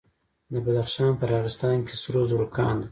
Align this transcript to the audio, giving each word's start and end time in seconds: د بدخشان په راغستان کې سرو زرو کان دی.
د 0.51 0.53
بدخشان 0.65 1.11
په 1.19 1.25
راغستان 1.33 1.77
کې 1.87 1.93
سرو 2.01 2.21
زرو 2.29 2.47
کان 2.57 2.75
دی. 2.77 2.79